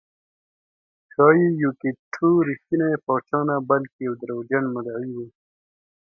[1.11, 5.17] ښایي یوکیت ټو رښتینی پاچا نه بلکې یو دروغجن مدعي و